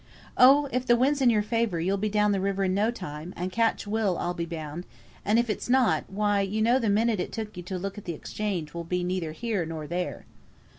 [0.35, 0.67] "Oh!
[0.71, 3.51] if the wind's in your favour, you'll be down the river in no time, and
[3.51, 4.87] catch Will, I'll be bound;
[5.23, 8.05] and if it's not, why, you know, the minute it took you to look at
[8.05, 10.25] the Exchange will be neither here nor there."